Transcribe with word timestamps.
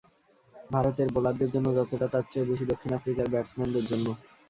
ভারতের 0.55 1.07
বোলারদের 1.11 1.49
জন্য 1.55 1.67
যতটা, 1.77 2.07
তার 2.13 2.25
চেয়েও 2.29 2.49
বেশি 2.51 2.65
দক্ষিণ 2.71 2.91
আফ্রিকার 2.95 3.31
ব্যাটসম্যানদের 3.33 3.85
জন্য। 3.91 4.07